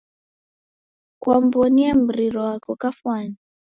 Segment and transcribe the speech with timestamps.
[1.21, 3.35] Kwamw'onie mrio wako kafwani?